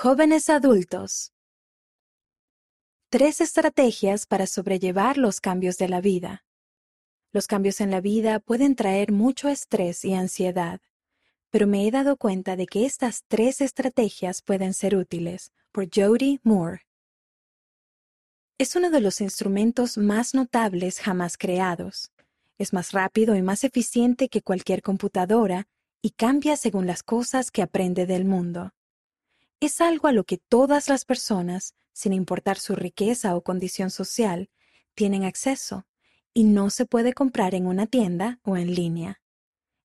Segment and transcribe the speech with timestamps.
[0.00, 1.32] Jóvenes adultos.
[3.10, 6.44] Tres estrategias para sobrellevar los cambios de la vida.
[7.32, 10.80] Los cambios en la vida pueden traer mucho estrés y ansiedad,
[11.50, 16.38] pero me he dado cuenta de que estas tres estrategias pueden ser útiles, por Jody
[16.44, 16.82] Moore.
[18.56, 22.12] Es uno de los instrumentos más notables jamás creados.
[22.56, 25.66] Es más rápido y más eficiente que cualquier computadora
[26.00, 28.70] y cambia según las cosas que aprende del mundo
[29.60, 34.50] es algo a lo que todas las personas, sin importar su riqueza o condición social,
[34.94, 35.86] tienen acceso
[36.32, 39.20] y no se puede comprar en una tienda o en línea.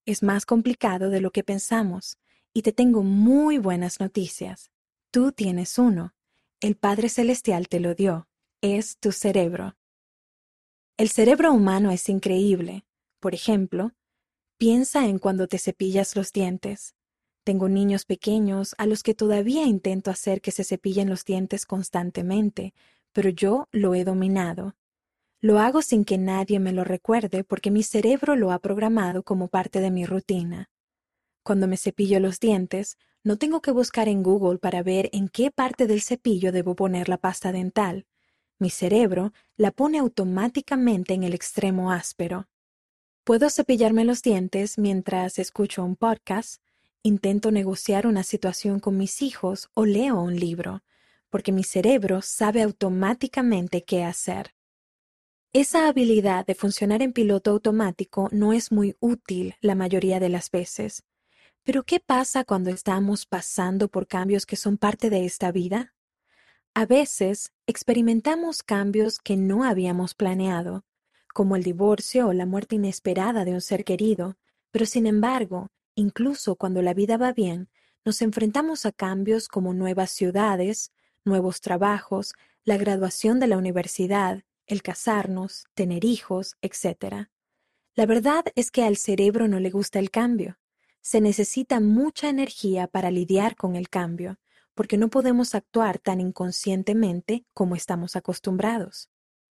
[0.05, 2.17] Es más complicado de lo que pensamos
[2.53, 4.71] y te tengo muy buenas noticias.
[5.11, 6.13] Tú tienes uno.
[6.59, 8.27] El Padre Celestial te lo dio.
[8.61, 9.75] Es tu cerebro.
[10.97, 12.85] El cerebro humano es increíble.
[13.19, 13.93] Por ejemplo,
[14.57, 16.95] piensa en cuando te cepillas los dientes.
[17.43, 22.73] Tengo niños pequeños a los que todavía intento hacer que se cepillen los dientes constantemente,
[23.11, 24.75] pero yo lo he dominado.
[25.41, 29.49] Lo hago sin que nadie me lo recuerde porque mi cerebro lo ha programado como
[29.49, 30.69] parte de mi rutina.
[31.43, 35.51] Cuando me cepillo los dientes, no tengo que buscar en Google para ver en qué
[35.51, 38.05] parte del cepillo debo poner la pasta dental.
[38.57, 42.47] Mi cerebro la pone automáticamente en el extremo áspero.
[43.25, 46.62] Puedo cepillarme los dientes mientras escucho un podcast,
[47.03, 50.83] intento negociar una situación con mis hijos o leo un libro,
[51.29, 54.55] porque mi cerebro sabe automáticamente qué hacer.
[55.51, 60.49] Esa habilidad de funcionar en piloto automático no es muy útil la mayoría de las
[60.49, 61.03] veces.
[61.63, 65.93] Pero ¿qué pasa cuando estamos pasando por cambios que son parte de esta vida?
[66.73, 70.85] A veces experimentamos cambios que no habíamos planeado,
[71.33, 74.37] como el divorcio o la muerte inesperada de un ser querido,
[74.71, 77.69] pero sin embargo, Incluso cuando la vida va bien,
[78.05, 80.91] nos enfrentamos a cambios como nuevas ciudades,
[81.23, 87.29] nuevos trabajos, la graduación de la universidad, el casarnos, tener hijos, etc.
[87.95, 90.57] La verdad es que al cerebro no le gusta el cambio.
[91.01, 94.39] Se necesita mucha energía para lidiar con el cambio,
[94.73, 99.09] porque no podemos actuar tan inconscientemente como estamos acostumbrados.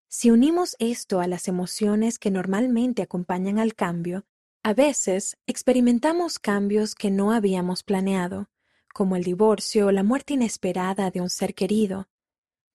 [0.08, 4.26] Si unimos esto a las emociones que normalmente acompañan al cambio,
[4.64, 8.50] a veces experimentamos cambios que no habíamos planeado,
[8.94, 12.10] como el divorcio o la muerte inesperada de un ser querido.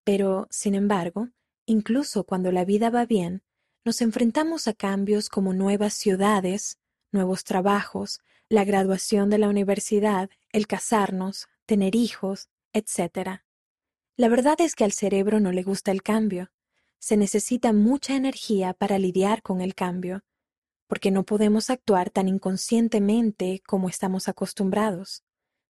[0.03, 1.29] Pero, sin embargo,
[1.65, 3.43] incluso cuando la vida va bien,
[3.85, 6.79] nos enfrentamos a cambios como nuevas ciudades,
[7.13, 13.43] nuevos trabajos, la graduación de la universidad, el casarnos, tener hijos, etc.
[14.17, 16.51] La verdad es que al cerebro no le gusta el cambio.
[16.99, 20.25] Se necesita mucha energía para lidiar con el cambio,
[20.87, 25.25] porque no podemos actuar tan inconscientemente como estamos acostumbrados.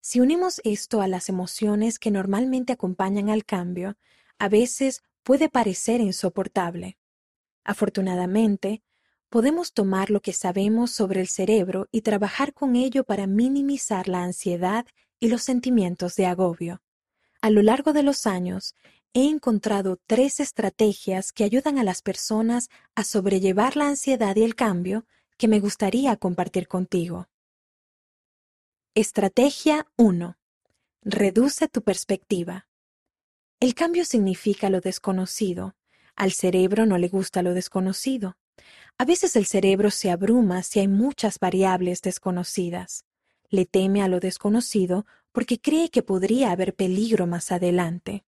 [0.01, 3.97] Si unimos esto a las emociones que normalmente acompañan al cambio,
[4.39, 6.99] a veces puede parecer insoportable.
[7.65, 8.83] Afortunadamente,
[9.29, 14.25] podemos tomar lo que sabemos sobre el cerebro y trabajar con ello para minimizar la
[14.25, 14.87] ansiedad
[15.21, 16.83] y los sentimientos de agobio.
[17.41, 18.75] A lo largo de los años,
[19.15, 24.55] he encontrado tres estrategias que ayudan a las personas a sobrellevar la ansiedad y el
[24.55, 25.05] cambio
[25.37, 27.29] que me gustaría compartir contigo.
[28.95, 30.37] Estrategia 1.
[31.03, 32.69] Reduce tu perspectiva.
[33.61, 35.77] El cambio significa lo desconocido.
[36.17, 38.37] Al cerebro no le gusta lo desconocido.
[38.99, 43.05] A veces el cerebro se abruma si hay muchas variables desconocidas.
[43.49, 48.25] Le teme a lo desconocido porque cree que podría haber peligro más adelante.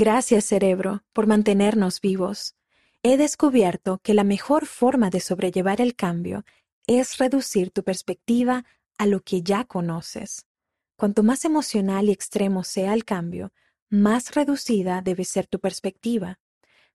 [0.00, 2.54] Gracias, cerebro, por mantenernos vivos.
[3.02, 6.44] He descubierto que la mejor forma de sobrellevar el cambio
[6.86, 8.64] es reducir tu perspectiva
[8.96, 10.46] a lo que ya conoces.
[10.94, 13.52] Cuanto más emocional y extremo sea el cambio,
[13.90, 16.38] más reducida debe ser tu perspectiva.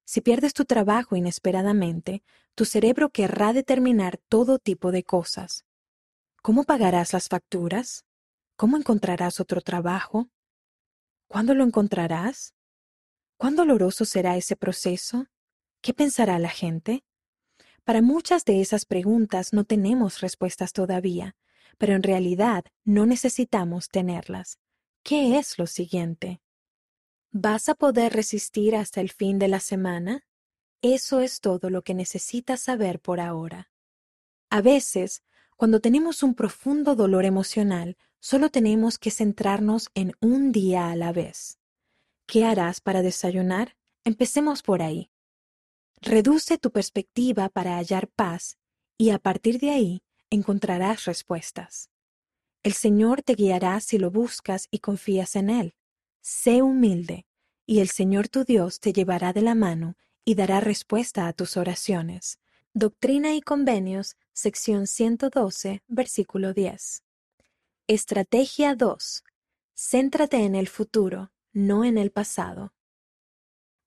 [0.05, 2.23] Si pierdes tu trabajo inesperadamente,
[2.55, 5.65] tu cerebro querrá determinar todo tipo de cosas.
[6.41, 8.05] ¿Cómo pagarás las facturas?
[8.55, 10.29] ¿Cómo encontrarás otro trabajo?
[11.27, 12.53] ¿Cuándo lo encontrarás?
[13.43, 15.27] ¿Cuán doloroso será ese proceso?
[15.81, 17.03] ¿Qué pensará la gente?
[17.83, 21.35] Para muchas de esas preguntas no tenemos respuestas todavía,
[21.77, 24.59] pero en realidad no necesitamos tenerlas.
[25.03, 26.39] ¿Qué es lo siguiente?
[27.31, 30.25] ¿Vas a poder resistir hasta el fin de la semana?
[30.81, 33.73] Eso es todo lo que necesitas saber por ahora.
[34.49, 35.21] A veces,
[35.57, 41.11] cuando tenemos un profundo dolor emocional, solo tenemos que centrarnos en un día a la
[41.11, 41.59] vez.
[42.33, 43.77] ¿Qué harás para desayunar?
[44.03, 45.11] Empecemos por ahí.
[46.01, 48.57] Reduce tu perspectiva para hallar paz
[48.97, 51.91] y a partir de ahí encontrarás respuestas.
[52.63, 55.75] El Señor te guiará si lo buscas y confías en Él.
[56.21, 57.27] sé humilde,
[57.67, 59.95] y el Señor tu Dios te llevará de la mano
[60.25, 62.39] y dará respuesta a tus oraciones.
[62.73, 67.03] Doctrina y Convenios, sección 112, versículo 10.
[67.85, 69.23] Estrategia 2.
[69.75, 72.73] Céntrate en el futuro, no en el pasado.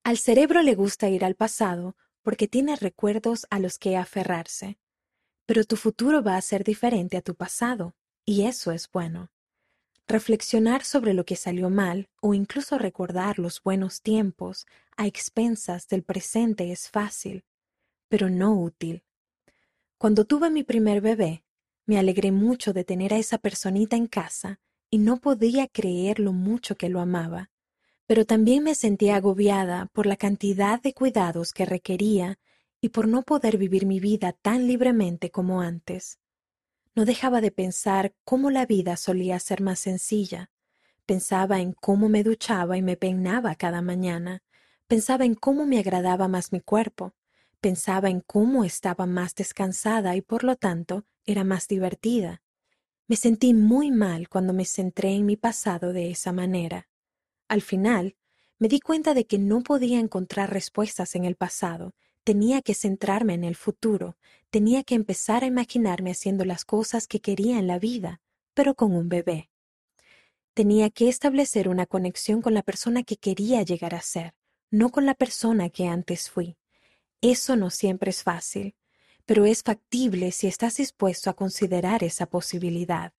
[0.05, 4.79] Al cerebro le gusta ir al pasado porque tiene recuerdos a los que aferrarse.
[5.47, 9.31] Pero tu futuro va a ser diferente a tu pasado, y eso es bueno.
[10.09, 14.67] Reflexionar sobre lo que salió mal o incluso recordar los buenos tiempos
[14.97, 17.45] a expensas del presente es fácil,
[18.09, 19.05] pero no útil.
[19.99, 21.45] Cuando tuve mi primer bebé,
[21.87, 24.61] me alegré mucho de tener a esa personita en casa
[24.91, 27.51] y no podía creer lo mucho que lo amaba,
[28.07, 32.39] pero también me sentía agobiada por la cantidad de cuidados que requería
[32.81, 36.19] y por no poder vivir mi vida tan libremente como antes.
[36.95, 40.51] No dejaba de pensar cómo la vida solía ser más sencilla.
[41.05, 44.43] Pensaba en cómo me duchaba y me peinaba cada mañana.
[44.87, 47.13] Pensaba en cómo me agradaba más mi cuerpo.
[47.61, 52.43] Pensaba en cómo estaba más descansada y por lo tanto era más divertida.
[53.09, 56.89] Me sentí muy mal cuando me centré en mi pasado de esa manera.
[57.49, 58.17] Al final,
[58.59, 61.95] me di cuenta de que no podía encontrar respuestas en el pasado
[62.27, 64.17] Tenía que centrarme en el futuro,
[64.51, 68.21] tenía que empezar a imaginarme haciendo las cosas que quería en la vida,
[68.53, 69.49] pero con un bebé.
[70.53, 74.35] Tenía que establecer una conexión con la persona que quería llegar a ser,
[74.73, 76.57] no con la persona que antes fui.
[77.21, 78.75] Eso no siempre es fácil,
[79.25, 83.13] pero es factible si estás dispuesto a considerar esa posibilidad.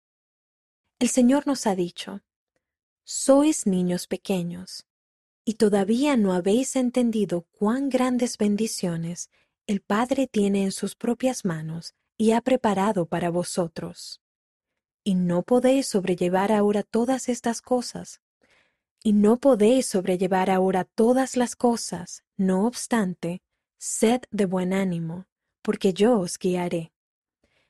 [0.99, 2.19] El Señor nos ha dicho,
[3.09, 4.85] sois niños pequeños,
[5.45, 9.29] y todavía no habéis entendido cuán grandes bendiciones
[9.65, 14.21] el Padre tiene en sus propias manos y ha preparado para vosotros.
[15.05, 18.19] Y no podéis sobrellevar ahora todas estas cosas.
[19.01, 23.41] Y no podéis sobrellevar ahora todas las cosas, no obstante,
[23.77, 25.27] sed de buen ánimo,
[25.61, 26.91] porque yo os guiaré.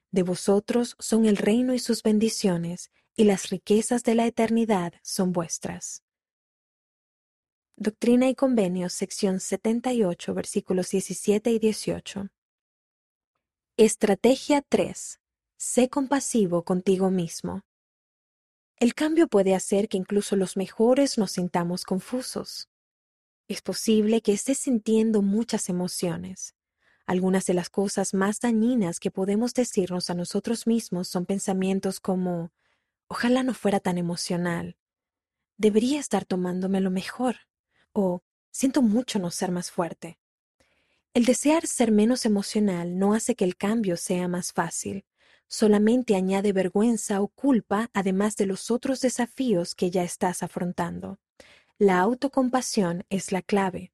[0.10, 5.34] De vosotros son el reino y sus bendiciones, y las riquezas de la eternidad son
[5.34, 6.04] vuestras.
[7.75, 12.30] Doctrina y Convenios, sección 78, versículos 17 y 18.
[13.75, 15.19] Estrategia 3.
[15.58, 17.64] Sé compasivo contigo mismo.
[18.80, 22.70] El cambio puede hacer que incluso los mejores nos sintamos confusos.
[23.48, 26.54] Es posible que estés sintiendo muchas emociones.
[27.08, 32.52] Algunas de las cosas más dañinas que podemos decirnos a nosotros mismos son pensamientos como
[33.07, 34.77] ojalá no fuera tan emocional.
[35.57, 37.38] Debería estar tomándomelo mejor
[37.94, 38.21] o
[38.51, 40.19] siento mucho no ser más fuerte.
[41.13, 45.06] El desear ser menos emocional no hace que el cambio sea más fácil,
[45.48, 51.19] solamente añade vergüenza o culpa además de los otros desafíos que ya estás afrontando.
[51.80, 53.94] La autocompasión es la clave.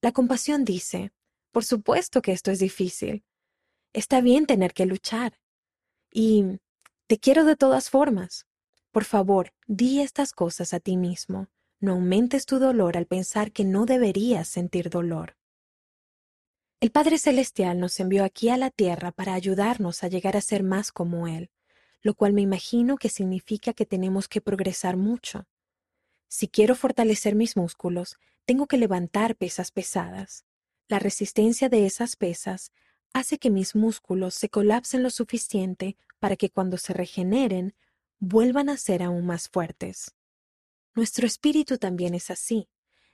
[0.00, 1.12] La compasión dice,
[1.52, 3.24] por supuesto que esto es difícil.
[3.92, 5.38] Está bien tener que luchar.
[6.10, 6.58] Y
[7.06, 8.47] te quiero de todas formas.
[8.90, 11.48] Por favor, di estas cosas a ti mismo.
[11.80, 15.36] No aumentes tu dolor al pensar que no deberías sentir dolor.
[16.80, 20.62] El Padre Celestial nos envió aquí a la tierra para ayudarnos a llegar a ser
[20.62, 21.50] más como Él,
[22.02, 25.46] lo cual me imagino que significa que tenemos que progresar mucho.
[26.28, 30.44] Si quiero fortalecer mis músculos, tengo que levantar pesas pesadas.
[30.88, 32.72] La resistencia de esas pesas
[33.12, 37.74] hace que mis músculos se colapsen lo suficiente para que cuando se regeneren
[38.20, 40.14] vuelvan a ser aún más fuertes.
[40.94, 42.68] Nuestro espíritu también es así.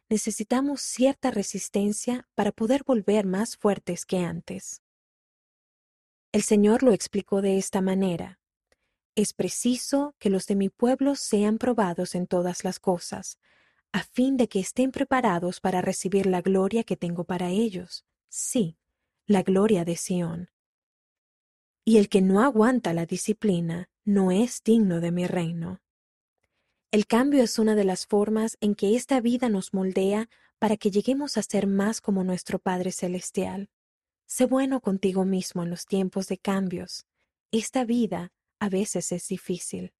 [0.08, 4.82] Necesitamos cierta resistencia para poder volver más fuertes que antes.
[6.32, 8.40] El Señor lo explicó de esta manera.
[9.14, 13.38] Es preciso que los de mi pueblo sean probados en todas las cosas,
[13.92, 18.04] a fin de que estén preparados para recibir la gloria que tengo para ellos.
[18.28, 18.76] Sí,
[19.26, 20.50] la gloria de Sión.
[21.84, 25.80] Y el que no aguanta la disciplina no es digno de mi reino.
[26.90, 30.90] El cambio es una de las formas en que esta vida nos moldea para que
[30.90, 33.70] lleguemos a ser más como nuestro Padre Celestial.
[34.26, 37.06] Sé bueno contigo mismo en los tiempos de cambios.
[37.50, 39.92] Esta vida a veces es difícil.